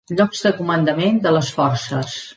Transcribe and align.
Llocs 0.19 0.39
de 0.45 0.51
comandament 0.61 1.23
de 1.27 1.37
les 1.37 1.55
forces. 1.59 2.21